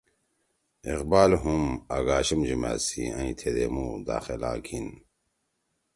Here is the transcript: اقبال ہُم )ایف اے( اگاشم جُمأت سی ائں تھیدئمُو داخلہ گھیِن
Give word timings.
اقبال 0.91 1.31
ہُم 1.41 1.63
)ایف 1.71 1.79
اے( 1.93 1.95
اگاشم 1.97 2.39
جُمأت 2.47 2.79
سی 2.87 3.03
ائں 3.17 3.31
تھیدئمُو 3.39 3.85
داخلہ 4.07 4.51
گھیِن 4.65 4.87